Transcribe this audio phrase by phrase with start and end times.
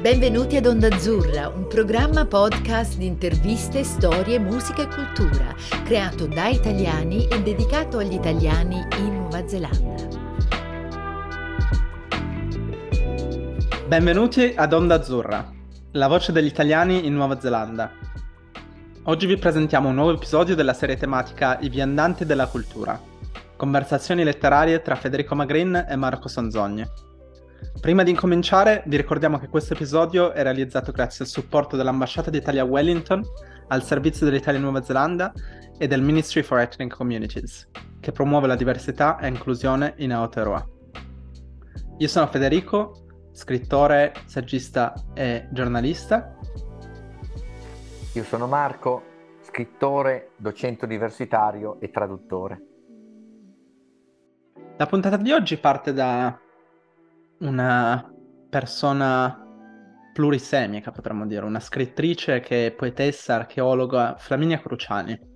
[0.00, 5.54] Benvenuti ad Onda Azzurra, un programma podcast di interviste, storie, musica e cultura,
[5.84, 10.08] creato da italiani e dedicato agli italiani in Nuova Zelanda.
[13.86, 15.52] Benvenuti ad Onda Azzurra,
[15.92, 17.92] la voce degli italiani in Nuova Zelanda.
[19.02, 22.98] Oggi vi presentiamo un nuovo episodio della serie tematica I viandanti della cultura.
[23.54, 27.09] Conversazioni letterarie tra Federico Magrin e Marco Sanzogni.
[27.80, 32.62] Prima di incominciare, vi ricordiamo che questo episodio è realizzato grazie al supporto dell'Ambasciata d'Italia
[32.62, 33.22] a Wellington,
[33.68, 35.32] al Servizio dell'Italia in Nuova Zelanda
[35.78, 37.68] e del Ministry for Ethnic Communities,
[38.00, 40.68] che promuove la diversità e inclusione in Aotearoa.
[41.98, 46.36] Io sono Federico, scrittore, saggista e giornalista.
[48.14, 49.02] Io sono Marco,
[49.42, 52.62] scrittore, docente universitario e traduttore.
[54.78, 56.39] La puntata di oggi parte da
[57.40, 58.12] una
[58.48, 59.46] persona
[60.12, 65.28] plurisemica, potremmo dire, una scrittrice che è poetessa, archeologa, Flaminia Cruciani.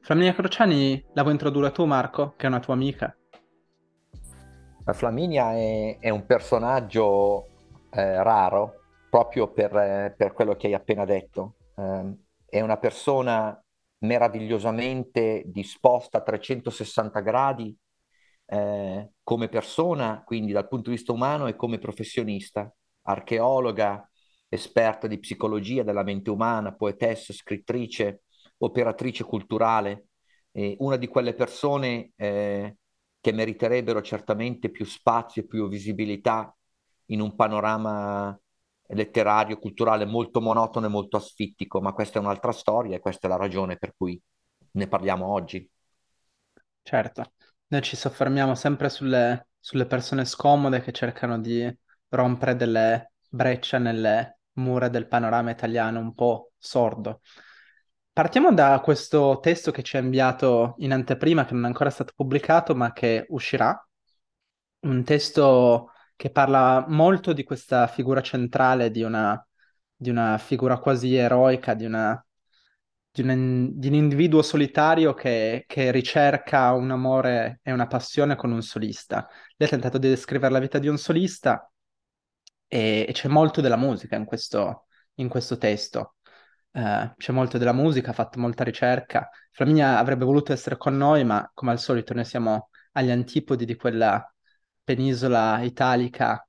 [0.00, 3.16] Flaminia Cruciani la vuoi introdurre tu, Marco, che è una tua amica?
[4.84, 7.46] La Flaminia è, è un personaggio
[7.90, 8.74] eh, raro
[9.10, 11.56] proprio per, eh, per, quello che hai appena detto.
[11.76, 13.62] Eh, è una persona
[13.98, 17.76] meravigliosamente disposta a 360 gradi
[18.50, 24.08] eh, come persona, quindi dal punto di vista umano e come professionista, archeologa,
[24.48, 28.22] esperta di psicologia della mente umana, poetessa, scrittrice,
[28.58, 30.06] operatrice culturale,
[30.52, 32.76] eh, una di quelle persone eh,
[33.20, 36.54] che meriterebbero certamente più spazio e più visibilità
[37.06, 38.38] in un panorama
[38.90, 43.30] letterario, culturale molto monotono e molto asfittico, ma questa è un'altra storia e questa è
[43.30, 44.18] la ragione per cui
[44.72, 45.68] ne parliamo oggi.
[46.82, 47.32] Certo.
[47.70, 51.70] Noi ci soffermiamo sempre sulle, sulle persone scomode che cercano di
[52.08, 57.20] rompere delle brecce nelle mura del panorama italiano un po' sordo.
[58.10, 62.12] Partiamo da questo testo che ci ha inviato in anteprima, che non è ancora stato
[62.16, 63.86] pubblicato, ma che uscirà.
[64.80, 69.46] Un testo che parla molto di questa figura centrale, di una,
[69.94, 72.20] di una figura quasi eroica, di una
[73.22, 78.52] di un, di un individuo solitario che, che, ricerca un amore e una passione con
[78.52, 79.28] un solista.
[79.56, 81.70] Lei ha tentato di descrivere la vita di un solista
[82.66, 86.14] e, e c'è molto della musica in questo, in questo testo.
[86.70, 89.28] Uh, c'è molto della musica, ha fatto molta ricerca.
[89.50, 93.74] Flaminia avrebbe voluto essere con noi, ma come al solito noi siamo agli antipodi di
[93.76, 94.32] quella
[94.84, 96.46] penisola italica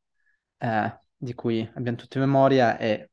[0.60, 3.09] uh, di cui abbiamo tutti memoria e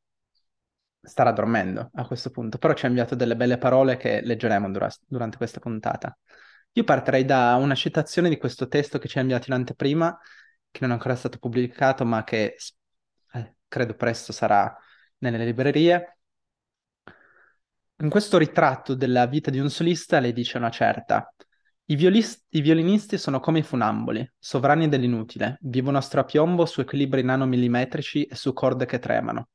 [1.06, 4.90] starà dormendo a questo punto, però ci ha inviato delle belle parole che leggeremo dura-
[5.06, 6.16] durante questa puntata.
[6.72, 10.18] Io partirei da una citazione di questo testo che ci ha inviato in anteprima,
[10.70, 12.56] che non è ancora stato pubblicato, ma che
[13.32, 14.76] eh, credo presto sarà
[15.18, 16.18] nelle librerie.
[17.98, 21.32] In questo ritratto della vita di un solista lei dice una certa.
[21.86, 27.22] I, violist- I, violinisti sono come i funamboli, sovrani dell'inutile, vivono a strapiombo su equilibri
[27.22, 29.48] nanomillimetrici e su corde che tremano.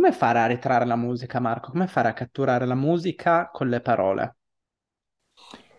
[0.00, 1.72] Come fare a ritrarre la musica, Marco?
[1.72, 4.36] Come fare a catturare la musica con le parole?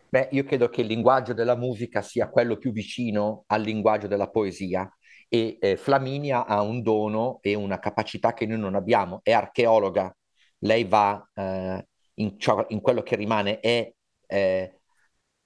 [0.09, 4.29] Beh, io credo che il linguaggio della musica sia quello più vicino al linguaggio della
[4.29, 4.87] poesia
[5.27, 10.15] e eh, Flaminia ha un dono e una capacità che noi non abbiamo, è archeologa,
[10.59, 13.91] lei va eh, in, ciò, in, quello che rimane, è,
[14.27, 14.81] eh,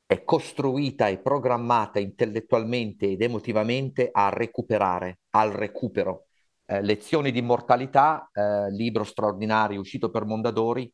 [0.05, 6.24] è costruita e programmata intellettualmente ed emotivamente a recuperare, al recupero
[6.65, 10.91] eh, Lezioni di immortalità, eh, libro straordinario uscito per Mondadori,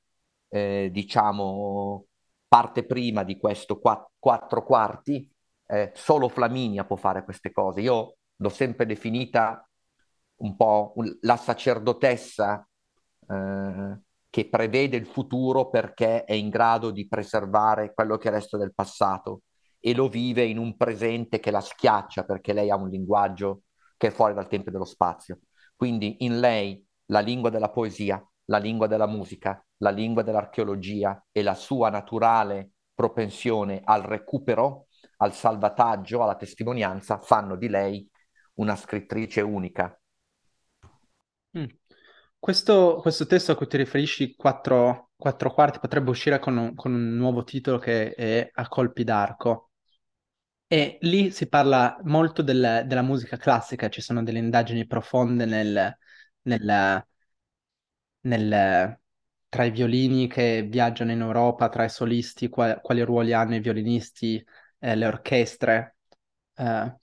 [0.49, 2.05] eh, diciamo
[2.47, 5.29] parte prima di questo quatt- quattro quarti,
[5.67, 7.81] eh, solo Flaminia può fare queste cose.
[7.81, 9.65] Io l'ho sempre definita
[10.37, 12.67] un po' la sacerdotessa
[13.29, 13.99] eh,
[14.29, 19.41] che prevede il futuro perché è in grado di preservare quello che resta del passato
[19.79, 23.63] e lo vive in un presente che la schiaccia perché lei ha un linguaggio
[23.97, 25.39] che è fuori dal tempo e dello spazio.
[25.81, 31.41] Quindi in lei la lingua della poesia, la lingua della musica, la lingua dell'archeologia e
[31.41, 34.85] la sua naturale propensione al recupero,
[35.17, 38.07] al salvataggio, alla testimonianza fanno di lei
[38.57, 39.99] una scrittrice unica.
[41.57, 41.65] Mm.
[42.37, 47.15] Questo, questo, testo a cui ti riferisci, quattro, quarti, potrebbe uscire con un, con un
[47.15, 49.70] nuovo titolo che è A colpi d'arco.
[50.73, 55.97] E lì si parla molto del- della musica classica, ci sono delle indagini profonde nel,
[56.43, 57.05] nel-
[58.21, 58.99] nel-
[59.49, 63.59] tra i violini che viaggiano in Europa, tra i solisti, qua- quali ruoli hanno i
[63.59, 64.43] violinisti,
[64.79, 65.97] eh, le orchestre.
[66.55, 66.95] Eh,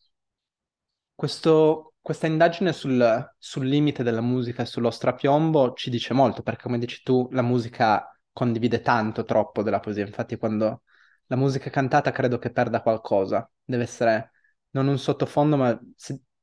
[1.14, 6.62] questo, questa indagine sul, sul limite della musica e sullo strapiombo ci dice molto, perché
[6.64, 10.06] come dici tu, la musica condivide tanto, troppo della poesia.
[10.06, 10.82] Infatti, quando
[11.26, 13.48] la musica è cantata credo che perda qualcosa.
[13.68, 14.30] Deve essere
[14.70, 15.78] non un sottofondo, ma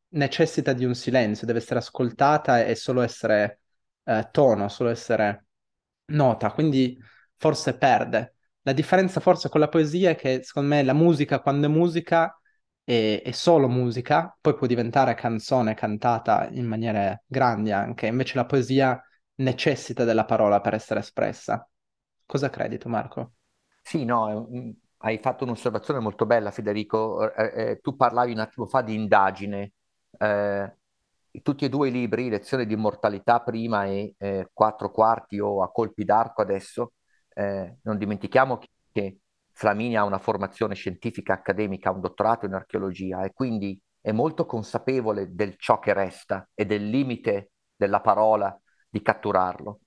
[0.09, 3.61] necessita di un silenzio, deve essere ascoltata e solo essere
[4.03, 5.47] eh, tono, solo essere
[6.07, 6.51] nota.
[6.51, 6.97] Quindi
[7.35, 8.35] forse perde.
[8.61, 12.39] La differenza forse con la poesia è che secondo me la musica, quando è musica,
[12.83, 18.07] è, è solo musica, poi può diventare canzone cantata in maniere grandi anche.
[18.07, 19.01] Invece la poesia
[19.35, 21.67] necessita della parola per essere espressa.
[22.25, 23.33] Cosa credi tu, Marco?
[23.81, 24.47] Sì, no,
[25.05, 27.31] hai fatto un'osservazione molto bella, Federico.
[27.35, 29.73] Eh, eh, tu parlavi un attimo fa di indagine.
[30.17, 30.77] Eh,
[31.43, 35.71] tutti e due i libri, Lezione di immortalità prima e eh, Quattro quarti o A
[35.71, 36.93] colpi d'arco adesso,
[37.35, 38.59] eh, non dimentichiamo
[38.91, 39.19] che
[39.51, 45.35] Flaminia ha una formazione scientifica accademica, un dottorato in archeologia e quindi è molto consapevole
[45.35, 48.59] del ciò che resta e del limite della parola
[48.89, 49.81] di catturarlo.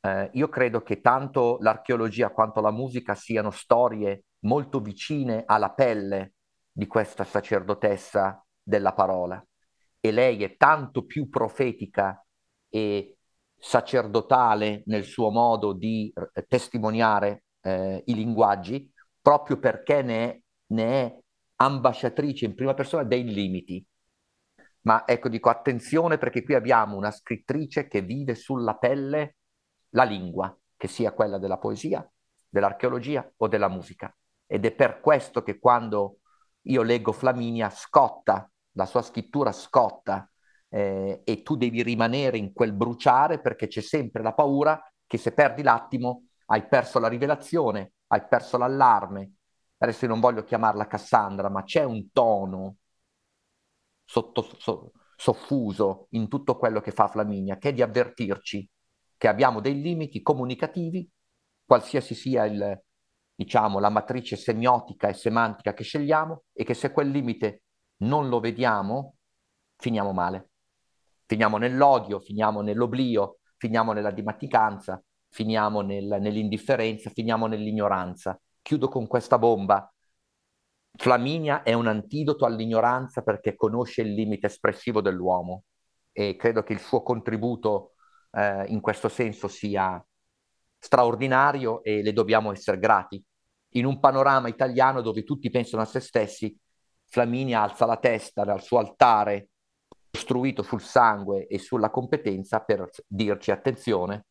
[0.00, 6.34] Eh, io credo che tanto l'archeologia quanto la musica siano storie molto vicine alla pelle
[6.70, 9.44] di questa sacerdotessa della parola
[10.04, 12.24] e lei è tanto più profetica
[12.68, 13.18] e
[13.56, 18.90] sacerdotale nel suo modo di eh, testimoniare eh, i linguaggi,
[19.20, 20.40] proprio perché ne è,
[20.72, 21.18] ne è
[21.56, 23.86] ambasciatrice in prima persona dei limiti.
[24.80, 29.36] Ma ecco, dico attenzione perché qui abbiamo una scrittrice che vive sulla pelle
[29.90, 32.04] la lingua, che sia quella della poesia,
[32.48, 34.12] dell'archeologia o della musica.
[34.52, 36.18] Ed è per questo che quando
[36.64, 40.30] io leggo Flaminia scotta, la sua scrittura scotta
[40.68, 45.32] eh, e tu devi rimanere in quel bruciare perché c'è sempre la paura che se
[45.32, 49.36] perdi l'attimo hai perso la rivelazione, hai perso l'allarme.
[49.78, 52.76] Adesso io non voglio chiamarla Cassandra, ma c'è un tono
[54.04, 58.68] sotto, so, soffuso in tutto quello che fa Flaminia, che è di avvertirci
[59.16, 61.08] che abbiamo dei limiti comunicativi,
[61.64, 62.82] qualsiasi sia il,
[63.34, 67.62] diciamo, la matrice semiotica e semantica che scegliamo, e che se quel limite
[67.98, 69.16] non lo vediamo,
[69.76, 70.50] finiamo male.
[71.26, 78.38] Finiamo nell'odio, finiamo nell'oblio, finiamo nella dimaticanza, finiamo nel, nell'indifferenza, finiamo nell'ignoranza.
[78.60, 79.92] Chiudo con questa bomba.
[80.94, 85.64] Flaminia è un antidoto all'ignoranza perché conosce il limite espressivo dell'uomo
[86.12, 87.94] e credo che il suo contributo
[88.32, 90.04] eh, in questo senso sia
[90.82, 93.22] straordinario e le dobbiamo essere grati.
[93.74, 96.58] In un panorama italiano dove tutti pensano a se stessi,
[97.04, 99.50] Flaminia alza la testa dal suo altare
[100.10, 104.26] costruito sul sangue e sulla competenza per dirci attenzione,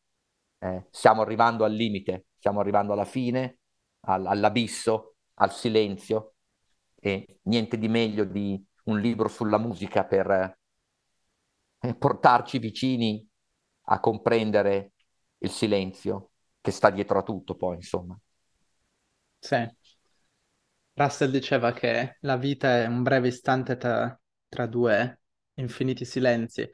[0.60, 3.60] eh, stiamo arrivando al limite, stiamo arrivando alla fine,
[4.02, 6.34] al, all'abisso, al silenzio
[6.96, 10.58] e niente di meglio di un libro sulla musica per
[11.80, 13.26] eh, portarci vicini
[13.86, 14.92] a comprendere
[15.40, 16.31] il silenzio
[16.62, 18.18] che sta dietro a tutto, poi, insomma.
[19.40, 19.68] Sì.
[20.94, 24.18] Russell diceva che la vita è un breve istante tra,
[24.48, 25.22] tra due
[25.56, 26.70] infiniti silenzi,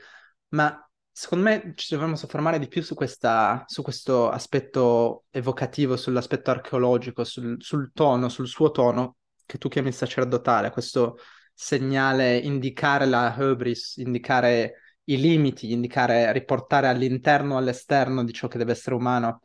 [0.49, 0.81] ma
[1.11, 7.23] secondo me ci dovremmo soffermare di più su, questa, su questo aspetto evocativo, sull'aspetto archeologico,
[7.23, 11.17] sul, sul tono, sul suo tono, che tu chiami sacerdotale, questo
[11.53, 18.73] segnale, indicare la hubris, indicare i limiti, indicare, riportare all'interno all'esterno di ciò che deve
[18.73, 19.41] essere umano.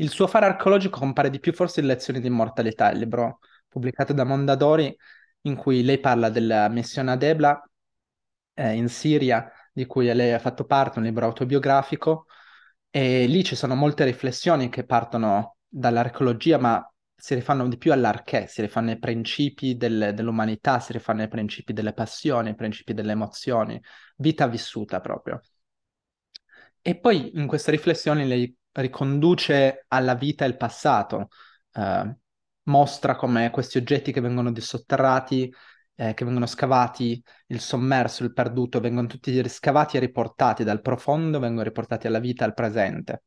[0.00, 4.12] Il suo fare archeologico compare di più forse in Lezioni di immortalità, il libro pubblicato
[4.12, 4.96] da Mondadori,
[5.42, 7.60] in cui lei parla della missione ad Ebla
[8.54, 12.26] eh, in Siria, di cui lei ha fatto parte, un libro autobiografico,
[12.90, 18.46] e lì ci sono molte riflessioni che partono dall'archeologia, ma si rifanno di più all'arché,
[18.46, 23.12] si rifanno ai principi del, dell'umanità, si rifanno ai principi delle passioni, ai principi delle
[23.12, 23.80] emozioni,
[24.16, 25.40] vita vissuta proprio.
[26.80, 31.28] E poi in queste riflessioni lei riconduce alla vita il passato,
[31.72, 32.16] eh,
[32.64, 35.52] mostra come questi oggetti che vengono dissotterrati,
[35.94, 41.40] eh, che vengono scavati, il sommerso, il perduto, vengono tutti riscavati e riportati dal profondo,
[41.40, 43.22] vengono riportati alla vita, al presente.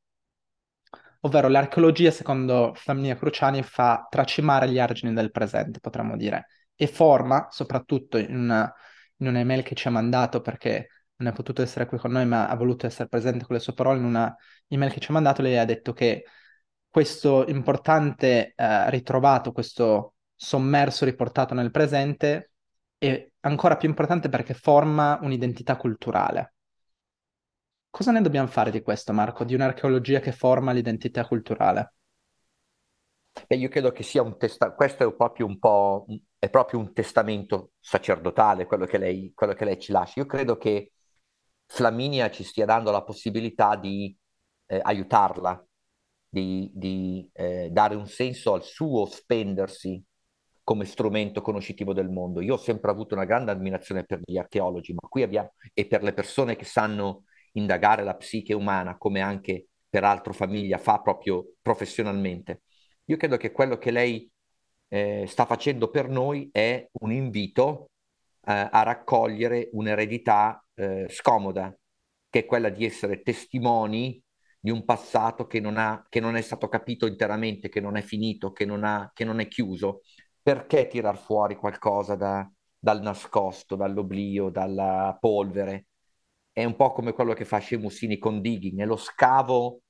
[1.24, 7.48] Ovvero l'archeologia, secondo Flaminia Cruciani, fa tracimare gli argini del presente, potremmo dire, e forma,
[7.52, 8.74] soprattutto in, una,
[9.18, 10.88] in un'email che ci ha mandato perché
[11.22, 13.74] non è potuto essere qui con noi, ma ha voluto essere presente con le sue
[13.74, 14.36] parole, in una
[14.68, 16.26] email che ci ha mandato, lei ha detto che
[16.90, 22.52] questo importante eh, ritrovato, questo sommerso riportato nel presente,
[22.98, 26.56] è ancora più importante perché forma un'identità culturale.
[27.90, 29.44] Cosa ne dobbiamo fare di questo, Marco?
[29.44, 31.94] Di un'archeologia che forma l'identità culturale?
[33.48, 36.06] Beh, io credo che sia un testa- questo è proprio un po'
[36.38, 40.20] è proprio un testamento sacerdotale quello che lei, quello che lei ci lascia.
[40.20, 40.94] Io credo che
[41.74, 44.14] Flaminia ci stia dando la possibilità di
[44.66, 45.66] eh, aiutarla,
[46.28, 50.04] di, di eh, dare un senso al suo spendersi
[50.64, 52.42] come strumento conoscitivo del mondo.
[52.42, 56.04] Io ho sempre avuto una grande ammirazione per gli archeologi, ma qui abbiamo, e per
[56.04, 57.24] le persone che sanno
[57.54, 62.64] indagare la psiche umana, come anche peraltro famiglia fa proprio professionalmente.
[63.06, 64.30] Io credo che quello che lei
[64.90, 67.92] eh, sta facendo per noi è un invito
[68.46, 71.76] eh, a raccogliere un'eredità eh, scomoda,
[72.30, 74.22] che è quella di essere testimoni
[74.60, 78.02] di un passato che non, ha, che non è stato capito interamente, che non è
[78.02, 80.02] finito, che non, ha, che non è chiuso.
[80.42, 85.88] Perché tirar fuori qualcosa da, dal nascosto, dall'oblio, dalla polvere?
[86.52, 89.82] È un po' come quello che fa Scemusini con Digging, è lo scavo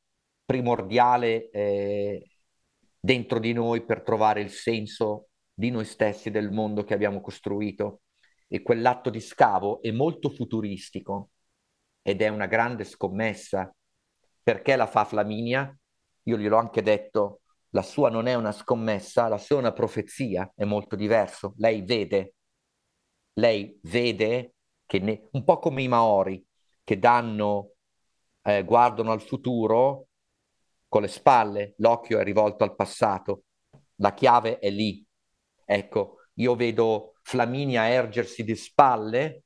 [0.45, 2.27] primordiale eh,
[2.99, 8.01] dentro di noi per trovare il senso di noi stessi del mondo che abbiamo costruito.
[8.53, 11.29] E quell'atto di scavo è molto futuristico
[12.01, 13.73] ed è una grande scommessa.
[14.43, 15.73] Perché la fa Flaminia?
[16.23, 20.51] Io gliel'ho anche detto, la sua non è una scommessa, la sua è una profezia,
[20.53, 21.53] è molto diverso.
[21.59, 22.33] Lei vede,
[23.35, 24.55] lei vede
[24.85, 25.29] che ne...
[25.31, 26.45] un po' come i Maori
[26.83, 27.75] che danno,
[28.41, 30.07] eh, guardano al futuro
[30.89, 33.43] con le spalle, l'occhio è rivolto al passato,
[33.95, 35.05] la chiave è lì.
[35.63, 39.43] Ecco, io vedo Flaminia ergersi di spalle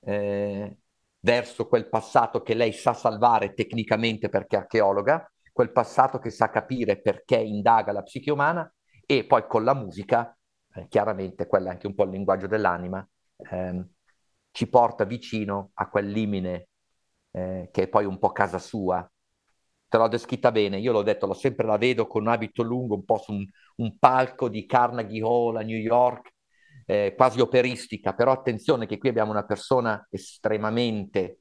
[0.00, 0.76] eh,
[1.20, 6.50] verso quel passato che lei sa salvare tecnicamente perché è archeologa, quel passato che sa
[6.50, 8.70] capire perché indaga la psiche umana
[9.06, 10.36] e poi con la musica,
[10.74, 13.06] eh, chiaramente quella è anche un po' il linguaggio dell'anima,
[13.50, 13.88] ehm,
[14.50, 16.68] ci porta vicino a quel limine
[17.32, 19.08] eh, che è poi un po' casa sua,
[19.88, 22.94] te l'ho descritta bene, io l'ho detto, l'ho sempre la vedo con un abito lungo,
[22.94, 26.32] un po' su un, un palco di Carnegie Hall a New York,
[26.86, 31.40] eh, quasi operistica, però attenzione che qui abbiamo una persona estremamente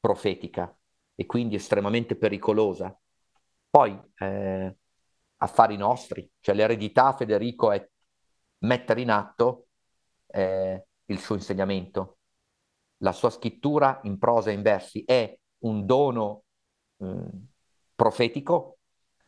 [0.00, 0.74] profetica
[1.14, 2.96] e quindi estremamente pericolosa.
[3.70, 4.76] Poi, eh,
[5.38, 7.86] affari nostri, cioè l'eredità Federico è
[8.58, 9.66] mettere in atto
[10.26, 12.18] eh, il suo insegnamento.
[12.98, 16.44] La sua scrittura in prosa e in versi è un dono
[17.02, 17.28] mm,
[17.98, 18.78] profetico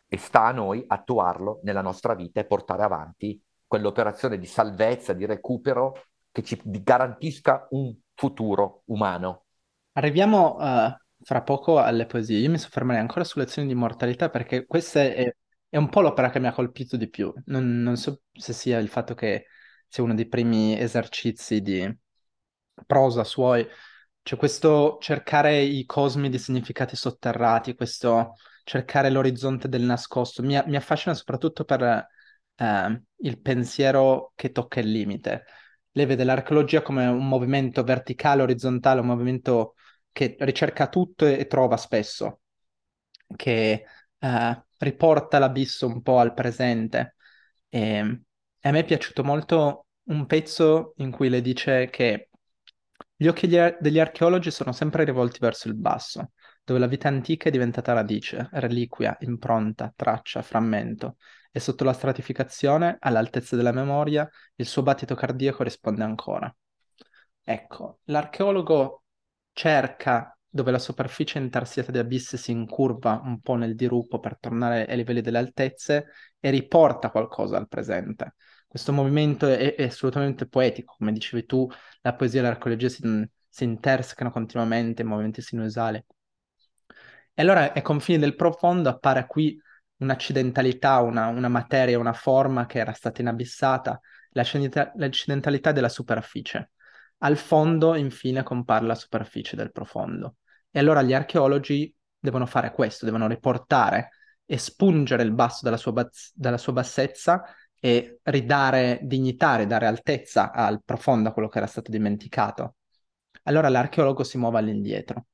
[0.06, 5.26] e sta a noi attuarlo nella nostra vita e portare avanti quell'operazione di salvezza, di
[5.26, 9.46] recupero che ci garantisca un futuro umano.
[9.94, 12.38] Arriviamo uh, fra poco alle poesie.
[12.38, 15.34] Io mi soffermerei ancora sulle lezioni di mortalità perché questa è,
[15.68, 17.32] è, un po' l'opera che mi ha colpito di più.
[17.46, 19.46] Non, non so se sia il fatto che
[19.88, 21.92] sia uno dei primi esercizi di
[22.86, 23.66] prosa suoi,
[24.22, 28.34] cioè questo cercare i cosmi di significati sotterrati, questo
[28.70, 30.42] cercare l'orizzonte del nascosto.
[30.42, 31.82] Mi, mi affascina soprattutto per
[32.54, 35.44] eh, il pensiero che tocca il limite.
[35.90, 39.74] Lei vede l'archeologia come un movimento verticale, orizzontale, un movimento
[40.12, 42.42] che ricerca tutto e, e trova spesso,
[43.34, 43.84] che
[44.18, 47.16] eh, riporta l'abisso un po' al presente.
[47.68, 47.80] E,
[48.60, 52.28] e a me è piaciuto molto un pezzo in cui le dice che
[53.16, 56.30] gli occhi degli archeologi sono sempre rivolti verso il basso,
[56.70, 61.16] dove la vita antica è diventata radice, reliquia, impronta, traccia, frammento,
[61.50, 66.54] e sotto la stratificazione, all'altezza della memoria, il suo battito cardiaco risponde ancora.
[67.42, 69.02] Ecco, l'archeologo
[69.52, 74.86] cerca dove la superficie intarsiata di abisse si incurva un po' nel dirupo per tornare
[74.86, 76.06] ai livelli delle altezze
[76.38, 78.34] e riporta qualcosa al presente.
[78.68, 81.68] Questo movimento è, è assolutamente poetico, come dicevi tu,
[82.02, 86.00] la poesia e l'archeologia si, si intersecano continuamente in movimenti sinusali.
[87.34, 89.58] E allora ai confini del profondo appare qui
[89.98, 94.00] un'accidentalità, una, una materia, una forma che era stata inabissata,
[94.32, 96.72] l'accidentalità della superficie.
[97.18, 100.36] Al fondo, infine, compare la superficie del profondo.
[100.70, 104.10] E allora gli archeologi devono fare questo, devono riportare,
[104.46, 107.42] espungere il basso dalla sua, bas- dalla sua bassezza
[107.78, 112.76] e ridare dignità, ridare altezza al profondo, a quello che era stato dimenticato.
[113.44, 115.26] Allora l'archeologo si muove all'indietro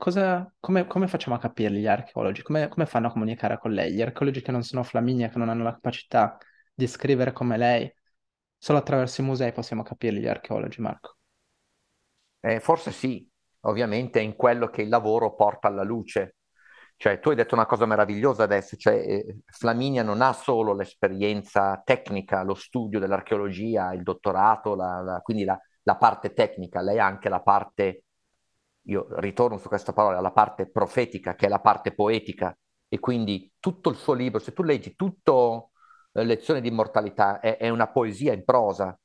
[0.00, 2.42] Cosa, come, come facciamo a capirli gli archeologi?
[2.42, 3.92] Come, come fanno a comunicare con lei?
[3.92, 6.38] Gli archeologi che non sono Flaminia, che non hanno la capacità
[6.72, 7.92] di scrivere come lei,
[8.56, 11.16] solo attraverso i musei possiamo capirli gli archeologi, Marco.
[12.40, 13.28] Eh, forse sì,
[13.62, 16.36] ovviamente è in quello che il lavoro porta alla luce.
[16.96, 21.80] Cioè, tu hai detto una cosa meravigliosa adesso, cioè eh, Flaminia non ha solo l'esperienza
[21.84, 27.06] tecnica, lo studio dell'archeologia, il dottorato, la, la, quindi la, la parte tecnica, lei ha
[27.06, 28.04] anche la parte
[28.88, 32.56] io ritorno su questa parola, alla parte profetica, che è la parte poetica,
[32.88, 35.70] e quindi tutto il suo libro, se tu leggi tutto,
[36.12, 38.98] Lezione di immortalità, è, è una poesia in prosa.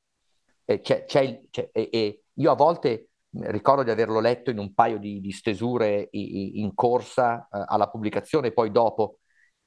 [0.64, 4.98] E, c'è, c'è, c'è, e, io a volte ricordo di averlo letto in un paio
[4.98, 9.18] di, di stesure in corsa eh, alla pubblicazione, poi dopo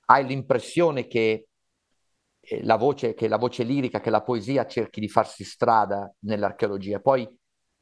[0.06, 1.48] hai l'impressione che
[2.40, 7.00] eh, la, voce, che la voce lirica, che la poesia cerchi di farsi strada nell'archeologia,
[7.00, 7.28] poi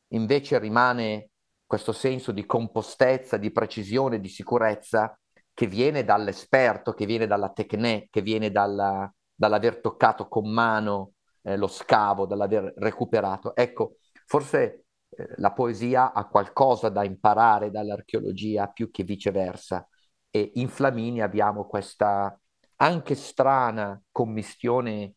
[0.09, 1.29] invece rimane
[1.65, 5.17] questo senso di compostezza, di precisione, di sicurezza
[5.53, 11.57] che viene dall'esperto, che viene dalla tecne, che viene dalla, dall'aver toccato con mano eh,
[11.57, 13.55] lo scavo, dall'aver recuperato.
[13.55, 19.87] Ecco, forse eh, la poesia ha qualcosa da imparare dall'archeologia più che viceversa.
[20.29, 22.37] E in Flamini abbiamo questa
[22.77, 25.15] anche strana commistione,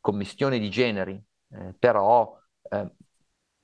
[0.00, 2.36] commistione di generi, eh, però
[2.70, 2.92] eh,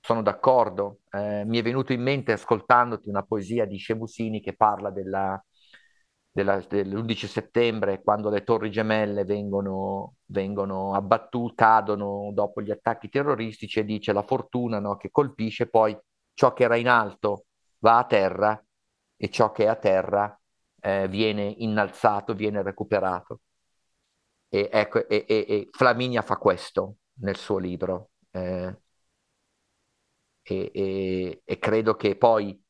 [0.05, 1.01] sono d'accordo.
[1.11, 5.43] Eh, mi è venuto in mente ascoltandoti una poesia di Scebusini che parla della,
[6.31, 13.79] della, dell'11 settembre, quando le torri gemelle vengono, vengono abbattute, cadono dopo gli attacchi terroristici
[13.79, 15.99] e dice la fortuna no, che colpisce poi
[16.35, 17.47] ciò che era in alto
[17.79, 18.63] va a terra
[19.17, 20.39] e ciò che è a terra
[20.81, 23.41] eh, viene innalzato, viene recuperato.
[24.51, 28.11] E, ecco, e, e, e Flaminia fa questo nel suo libro.
[28.31, 28.77] Eh,
[30.45, 32.63] e, e, e credo che poi,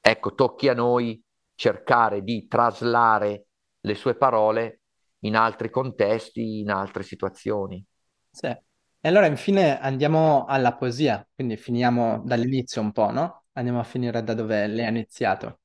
[0.00, 1.22] ecco, tocchi a noi
[1.54, 3.46] cercare di traslare
[3.80, 4.80] le sue parole
[5.20, 7.84] in altri contesti, in altre situazioni.
[8.30, 8.46] Sì.
[8.46, 13.44] E allora infine andiamo alla poesia, quindi finiamo dall'inizio un po', no?
[13.52, 15.60] Andiamo a finire da dove lei ha iniziato.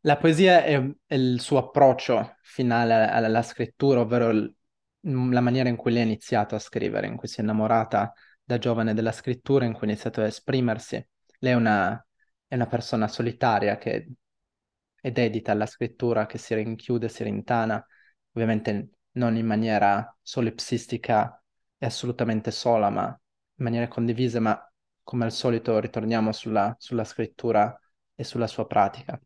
[0.00, 4.54] La poesia è, è il suo approccio finale alla, alla scrittura, ovvero il,
[5.00, 8.12] la maniera in cui lei ha iniziato a scrivere, in cui si è innamorata
[8.44, 11.04] da giovane della scrittura in cui ha iniziato a esprimersi.
[11.38, 12.06] Lei è una,
[12.46, 14.08] è una persona solitaria che
[15.00, 17.84] è dedita alla scrittura, che si rinchiude, si rintana,
[18.32, 21.42] ovviamente non in maniera solipsistica
[21.76, 27.78] e assolutamente sola, ma in maniera condivisa, ma come al solito ritorniamo sulla, sulla scrittura
[28.14, 29.20] e sulla sua pratica.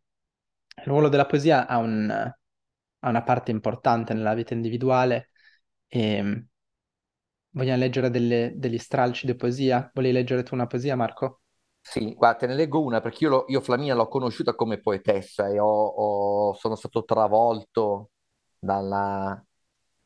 [0.77, 5.31] Il ruolo della poesia ha, un, ha una parte importante nella vita individuale
[5.87, 6.48] e
[7.51, 9.91] Vogliamo leggere delle- degli stralci di poesia?
[9.93, 11.43] Volevi leggere tu una poesia, Marco?
[11.81, 15.49] Sì, guarda, te ne leggo una perché io, lo- io Flaminia l'ho conosciuta come poetessa
[15.49, 18.11] e ho- ho- sono stato travolto
[18.59, 19.43] dalla,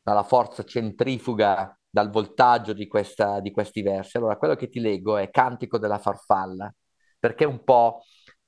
[0.01, 4.15] dalla forza centrifuga, dal voltaggio di, questa- di questi versi.
[4.17, 6.73] Allora, quello che ti leggo è Cantico della farfalla,
[7.19, 8.01] perché un po'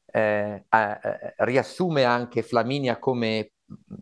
[0.06, 3.52] eh, eh, riassume anche Flaminia come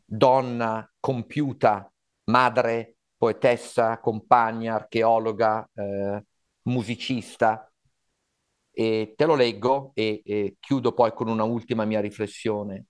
[0.06, 1.92] donna compiuta,
[2.26, 2.93] madre
[3.24, 6.26] poetessa, compagna, archeologa, eh,
[6.64, 7.72] musicista.
[8.70, 12.88] E te lo leggo e, e chiudo poi con una ultima mia riflessione.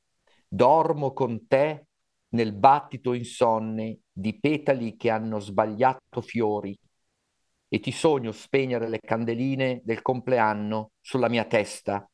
[0.48, 1.86] Dormo con te
[2.30, 6.76] nel battito insonne di petali che hanno sbagliato fiori
[7.68, 12.10] e ti sogno spegnere le candeline del compleanno sulla mia testa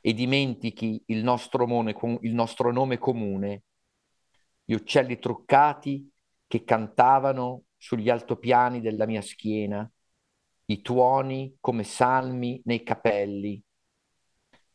[0.00, 3.64] e dimentichi il nostro, mone, il nostro nome comune,
[4.64, 6.12] gli uccelli truccati
[6.48, 9.88] che cantavano sugli altopiani della mia schiena,
[10.64, 13.62] i tuoni come salmi nei capelli,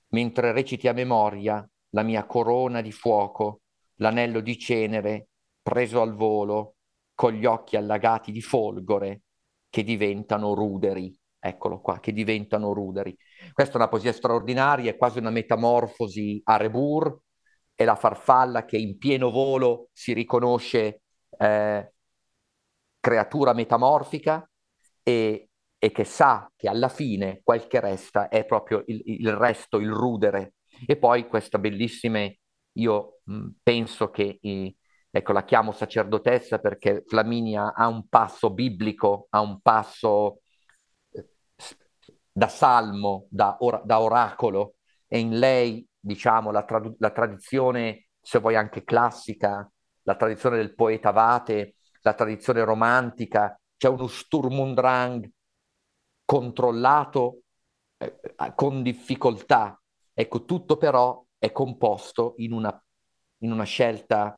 [0.10, 3.62] mentre reciti a memoria la mia corona di fuoco,
[3.96, 5.28] l'anello di cenere
[5.62, 6.76] preso al volo,
[7.14, 9.24] con gli occhi allagati di folgore
[9.70, 11.16] che diventano ruderi.
[11.40, 13.16] Eccolo qua, che diventano ruderi.
[13.52, 17.20] Questa è una poesia straordinaria, è quasi una metamorfosi a Rebur,
[17.76, 21.03] è la farfalla che in pieno volo si riconosce
[21.38, 21.94] eh,
[23.00, 24.48] creatura metamorfica
[25.02, 29.80] e, e, che sa che alla fine quel che resta è proprio il, il resto,
[29.80, 30.54] il rudere.
[30.86, 32.20] E poi questa bellissima,
[32.74, 34.76] io mh, penso che, eh,
[35.10, 40.40] ecco, la chiamo sacerdotessa perché Flaminia ha un passo biblico, ha un passo
[41.12, 41.28] eh,
[42.32, 44.76] da salmo, da, or- da, oracolo,
[45.08, 49.70] e in lei, diciamo, la, trad- la tradizione, se vuoi anche classica,
[50.04, 55.30] la tradizione del poeta Vate, la tradizione romantica, c'è uno Sturm und Drang
[56.26, 57.42] controllato
[57.98, 58.20] eh,
[58.56, 59.80] con difficoltà.
[60.14, 62.84] Ecco, tutto però è composto in una,
[63.40, 64.38] in una scelta.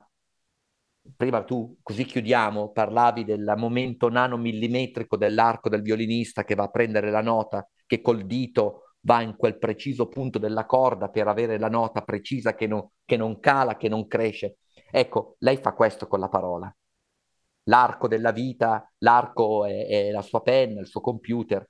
[1.16, 7.12] Prima tu, così chiudiamo, parlavi del momento nanomillimetrico dell'arco del violinista che va a prendere
[7.12, 11.70] la nota, che col dito va in quel preciso punto della corda per avere la
[11.70, 14.58] nota precisa che, no, che non cala, che non cresce.
[14.98, 16.74] Ecco, lei fa questo con la parola.
[17.64, 21.68] L'arco della vita, l'arco è, è la sua penna, il suo computer,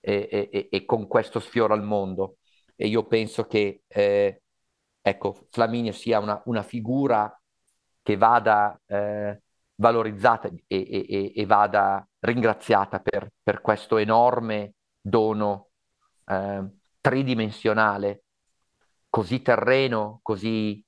[0.00, 2.38] e, con questo sfiora il mondo.
[2.74, 4.42] E io penso che, eh,
[5.00, 7.40] ecco, Flaminia sia una, una, figura
[8.02, 9.42] che vada eh,
[9.76, 15.68] valorizzata e, e, e vada ringraziata per, per, questo enorme dono
[16.26, 16.64] eh,
[17.00, 18.24] tridimensionale,
[19.08, 20.84] così terreno, così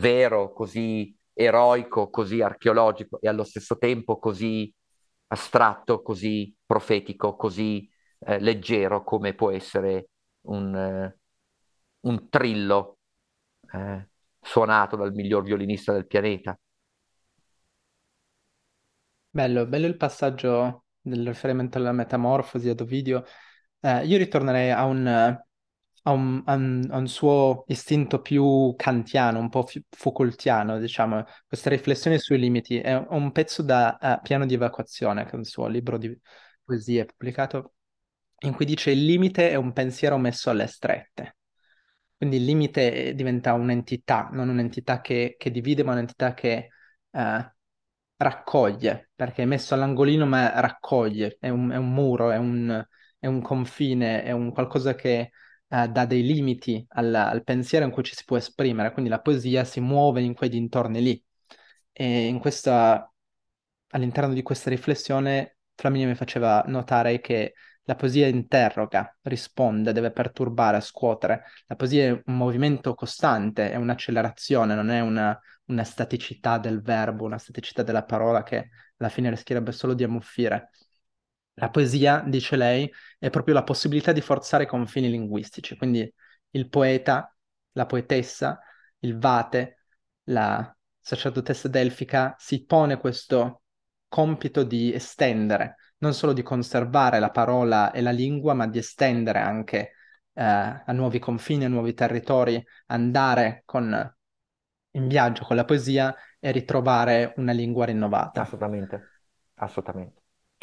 [0.00, 4.72] vero, così eroico, così archeologico e allo stesso tempo così
[5.28, 7.88] astratto, così profetico, così
[8.20, 10.08] eh, leggero come può essere
[10.46, 11.18] un, eh,
[12.00, 12.98] un trillo
[13.72, 14.08] eh,
[14.40, 16.58] suonato dal miglior violinista del pianeta.
[19.32, 23.24] Bello, bello il passaggio del riferimento alla metamorfosi ad Ovidio.
[23.78, 25.40] Eh, io ritornerei a un,
[26.02, 32.38] a un, un, un suo istinto più kantiano, un po' Foucaultiano, diciamo, questa riflessione sui
[32.38, 32.78] limiti.
[32.78, 36.18] È un pezzo da uh, Piano di evacuazione, che è un suo libro di
[36.64, 37.74] poesie pubblicato,
[38.40, 41.36] in cui dice il limite è un pensiero messo alle strette.
[42.16, 46.68] Quindi il limite diventa un'entità, non un'entità che, che divide, ma un'entità che
[47.10, 47.20] uh,
[48.16, 52.86] raccoglie, perché è messo all'angolino ma raccoglie, è un, è un muro, è un,
[53.18, 55.30] è un, confine, è un qualcosa che
[55.70, 59.20] eh, dà dei limiti al, al, pensiero in cui ci si può esprimere, quindi la
[59.20, 61.24] poesia si muove in quei dintorni lì.
[61.92, 63.12] E questa,
[63.90, 67.54] all'interno di questa riflessione Flaminia mi faceva notare che
[67.84, 71.44] la poesia interroga, risponde, deve perturbare, scuotere.
[71.66, 77.24] La poesia è un movimento costante, è un'accelerazione, non è una, una staticità del verbo,
[77.24, 80.70] una staticità della parola che alla fine rischierebbe solo di ammuffire.
[81.60, 86.10] La poesia, dice lei, è proprio la possibilità di forzare i confini linguistici, quindi
[86.52, 87.34] il poeta,
[87.72, 88.58] la poetessa,
[89.00, 89.84] il vate,
[90.24, 93.62] la sacerdotessa delfica si pone questo
[94.08, 99.40] compito di estendere, non solo di conservare la parola e la lingua, ma di estendere
[99.40, 99.92] anche
[100.32, 104.14] eh, a nuovi confini, a nuovi territori, andare con
[104.92, 108.40] in viaggio con la poesia e ritrovare una lingua rinnovata.
[108.40, 109.08] Assolutamente,
[109.56, 110.19] assolutamente.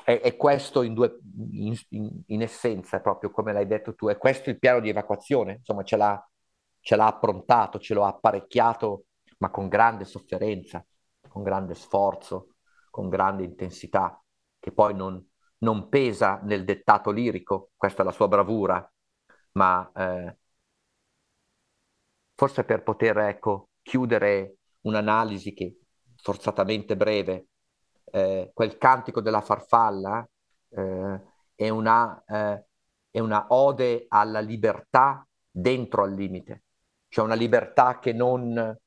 [0.10, 1.20] E, e questo in, due,
[1.52, 5.56] in, in, in, essenza, proprio come l'hai detto tu, è questo il piano di evacuazione,
[5.56, 6.30] insomma ce l'ha,
[6.80, 9.04] ce l'ha approntato, ce l'ha apparecchiato,
[9.40, 10.86] ma con grande sofferenza,
[11.28, 12.56] con grande sforzo,
[12.90, 14.24] con grande intensità,
[14.58, 15.22] che poi non,
[15.58, 18.90] non pesa nel dettato lirico, questa è la sua bravura,
[19.54, 20.38] ma eh,
[22.34, 25.80] forse per poter, ecco, chiudere un'analisi che
[26.16, 27.48] forzatamente breve,
[28.12, 30.28] eh, quel cantico della farfalla
[30.70, 31.22] eh,
[31.56, 32.66] è, una, eh,
[33.12, 36.64] è una ode alla libertà dentro al limite,
[37.10, 38.78] cioè una libertà che non,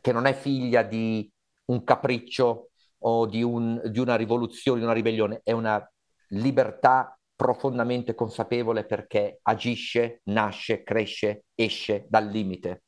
[0.00, 1.30] che non è figlia di
[1.66, 5.86] un capriccio o di, un, di una rivoluzione, di una ribellione, è una
[6.28, 12.82] libertà profondamente consapevole perché agisce, nasce, cresce, esce dal limite.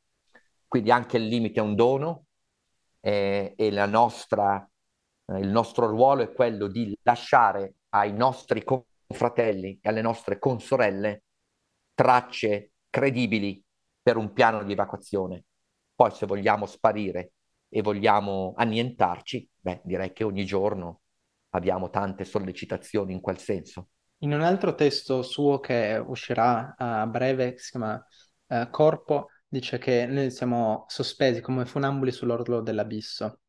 [0.67, 2.25] Quindi anche il limite è un dono
[3.01, 4.69] eh, e nostra, eh,
[5.39, 11.23] il nostro ruolo è quello di lasciare ai nostri confratelli e alle nostre consorelle
[11.95, 13.63] tracce credibili
[14.03, 15.45] per un piano di evacuazione.
[15.95, 17.33] Poi se vogliamo sparire
[17.69, 21.03] e vogliamo annientarci, beh, direi che ogni giorno
[21.51, 23.89] abbiamo tante sollecitazioni in quel senso.
[24.23, 28.05] In un altro testo suo che uscirà a breve, che si chiama
[28.47, 33.41] uh, Corpo, dice che noi siamo sospesi come funamboli sull'orlo dell'abisso.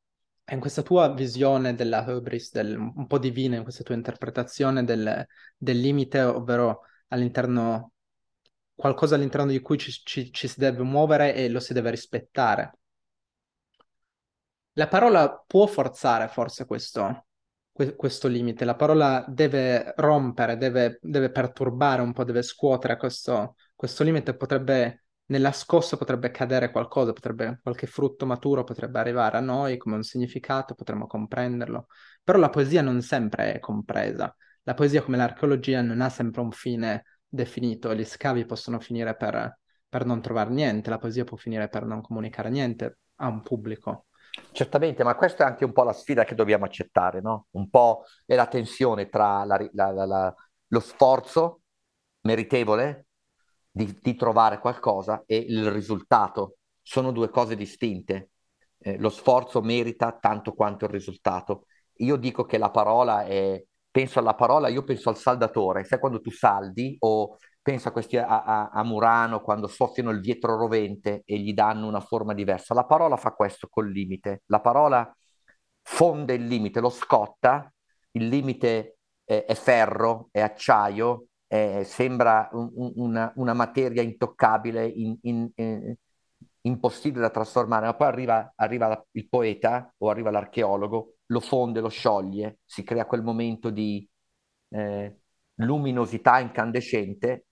[0.51, 5.25] In questa tua visione della hubris, del, un po' divina, in questa tua interpretazione del,
[5.55, 7.93] del limite, ovvero all'interno,
[8.75, 12.73] qualcosa all'interno di cui ci, ci, ci si deve muovere e lo si deve rispettare.
[14.73, 17.27] La parola può forzare forse questo,
[17.95, 24.03] questo limite, la parola deve rompere, deve, deve perturbare un po', deve scuotere questo, questo
[24.03, 25.00] limite, potrebbe
[25.31, 30.03] nella scossa potrebbe cadere qualcosa, potrebbe, qualche frutto maturo potrebbe arrivare a noi come un
[30.03, 31.87] significato, potremmo comprenderlo,
[32.21, 34.35] però la poesia non sempre è compresa.
[34.63, 39.57] La poesia, come l'archeologia, non ha sempre un fine definito, gli scavi possono finire per,
[39.87, 44.07] per non trovare niente, la poesia può finire per non comunicare niente a un pubblico.
[44.51, 47.47] Certamente, ma questa è anche un po' la sfida che dobbiamo accettare, no?
[47.51, 50.35] Un po' è la tensione tra la, la, la,
[50.67, 51.61] lo sforzo
[52.21, 53.07] meritevole
[53.71, 56.57] di, di trovare qualcosa e il risultato.
[56.81, 58.31] Sono due cose distinte.
[58.79, 61.65] Eh, lo sforzo merita tanto quanto il risultato.
[61.97, 66.19] Io dico che la parola è, penso alla parola, io penso al saldatore, sai quando
[66.19, 71.21] tu saldi o penso a, questi, a, a, a, Murano quando soffiano il dietro rovente
[71.25, 72.73] e gli danno una forma diversa.
[72.73, 75.15] La parola fa questo col limite, la parola
[75.83, 77.71] fonde il limite, lo scotta,
[78.11, 85.17] il limite è, è ferro, è acciaio, eh, sembra un, una, una, materia intoccabile, in,
[85.23, 85.95] in, in,
[86.61, 91.89] impossibile da trasformare, ma poi arriva, arriva, il poeta o arriva l'archeologo, lo fonde, lo
[91.89, 94.07] scioglie, si crea quel momento di
[94.69, 95.19] eh,
[95.55, 97.47] luminosità incandescente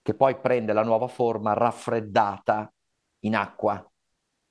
[0.00, 2.72] che poi prende la nuova forma raffreddata
[3.20, 3.84] in acqua.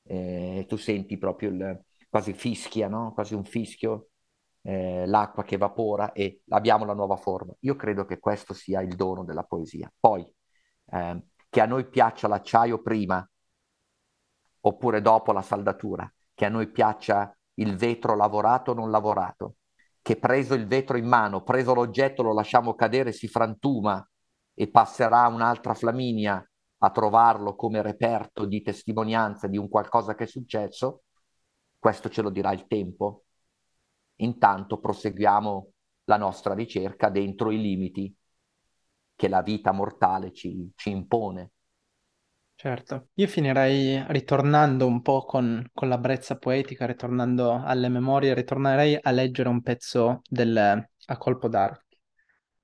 [0.03, 3.13] Eh, tu senti proprio il, quasi fischia, no?
[3.13, 4.09] quasi un fischio,
[4.65, 7.53] eh, l'acqua che evapora e abbiamo la nuova forma.
[7.59, 9.91] Io credo che questo sia il dono della poesia.
[9.99, 10.25] Poi,
[10.91, 13.27] eh, che a noi piaccia l'acciaio prima
[14.61, 19.57] oppure dopo la saldatura, che a noi piaccia il vetro lavorato o non lavorato,
[20.01, 24.07] che preso il vetro in mano, preso l'oggetto, lo lasciamo cadere, si frantuma
[24.53, 26.43] e passerà un'altra Flaminia
[26.79, 31.03] a trovarlo come reperto di testimonianza di un qualcosa che è successo,
[31.77, 33.24] questo ce lo dirà il tempo.
[34.17, 35.71] Intanto proseguiamo
[36.05, 38.15] la nostra ricerca dentro i limiti
[39.15, 41.51] che la vita mortale ci, ci impone.
[42.57, 48.97] Certo, io finirei ritornando un po' con, con la brezza poetica, ritornando alle memorie, ritornerei
[48.99, 51.99] a leggere un pezzo del A colpo d'archi,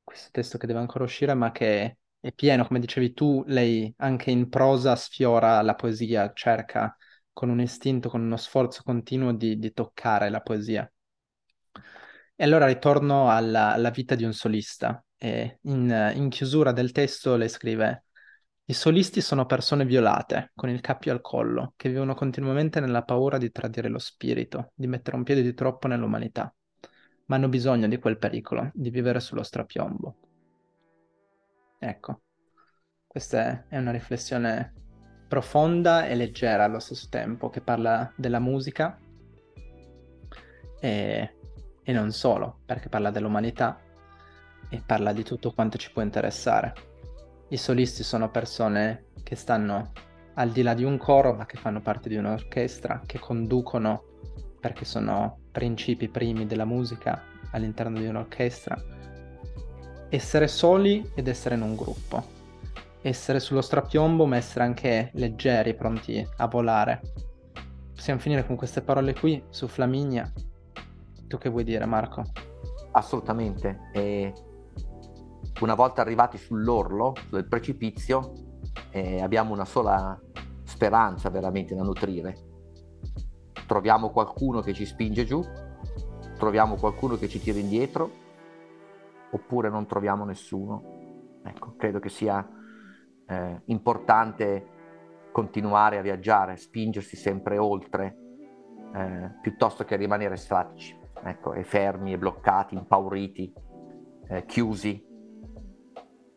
[0.02, 4.32] questo testo che deve ancora uscire, ma che è pieno, come dicevi tu, lei anche
[4.32, 6.96] in prosa sfiora la poesia, cerca
[7.34, 10.90] con un istinto, con uno sforzo continuo di, di toccare la poesia.
[12.42, 15.06] E allora ritorno alla, alla vita di un solista.
[15.16, 18.06] E in, in chiusura del testo le scrive
[18.66, 23.38] i solisti sono persone violate, con il cappio al collo, che vivono continuamente nella paura
[23.38, 26.52] di tradire lo spirito, di mettere un piede di troppo nell'umanità,
[27.28, 30.16] ma hanno bisogno di quel pericolo, di vivere sullo strapiombo.
[31.78, 32.22] Ecco,
[33.06, 34.74] questa è una riflessione
[35.28, 38.98] profonda e leggera allo stesso tempo, che parla della musica
[40.80, 41.36] e,
[41.84, 43.80] e non solo, perché parla dell'umanità
[44.70, 46.74] e parla di tutto quanto ci può interessare.
[47.50, 49.92] I solisti sono persone che stanno
[50.36, 54.04] al di là di un coro, ma che fanno parte di un'orchestra, che conducono
[54.60, 58.78] perché sono principi primi della musica all'interno di un'orchestra.
[60.10, 62.40] Essere soli ed essere in un gruppo.
[63.02, 67.02] Essere sullo strapiombo, ma essere anche leggeri, pronti a volare.
[67.94, 70.32] Possiamo finire con queste parole qui su Flaminia.
[71.32, 72.24] Tu che vuoi dire, Marco?
[72.92, 73.90] Assolutamente.
[73.94, 74.34] E
[75.62, 78.34] una volta arrivati sull'orlo del precipizio,
[78.90, 80.20] eh, abbiamo una sola
[80.64, 82.36] speranza veramente da nutrire.
[83.66, 85.42] Troviamo qualcuno che ci spinge giù,
[86.38, 88.12] troviamo qualcuno che ci tira indietro,
[89.32, 91.40] oppure non troviamo nessuno.
[91.46, 92.46] Ecco, credo che sia
[93.26, 98.18] eh, importante continuare a viaggiare, spingersi sempre oltre,
[98.94, 103.54] eh, piuttosto che rimanere statici, ecco, e fermi, e bloccati, impauriti,
[104.30, 105.10] eh, chiusi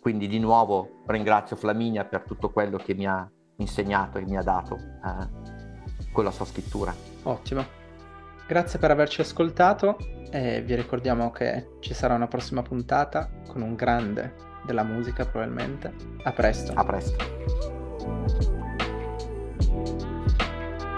[0.05, 4.43] quindi di nuovo ringrazio Flaminia per tutto quello che mi ha insegnato e mi ha
[4.43, 6.95] dato eh, con la sua scrittura.
[7.23, 7.65] Ottimo.
[8.47, 9.97] Grazie per averci ascoltato
[10.31, 14.35] e vi ricordiamo che ci sarà una prossima puntata con un grande
[14.67, 15.95] della musica probabilmente.
[16.25, 16.73] A presto.
[16.75, 18.64] A presto.